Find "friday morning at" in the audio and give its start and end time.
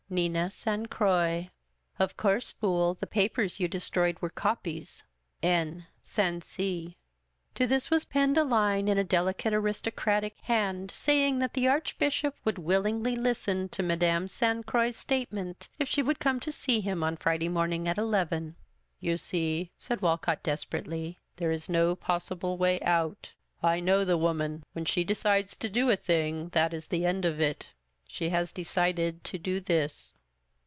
17.15-17.97